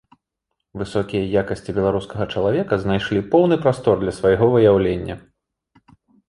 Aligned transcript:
Высокія 0.81 1.23
якасці 1.41 1.75
беларускага 1.79 2.27
чалавека 2.35 2.79
знайшлі 2.85 3.19
поўны 3.35 3.55
прастор 3.67 3.95
для 4.05 4.15
свайго 4.21 4.45
выяўлення. 4.57 5.15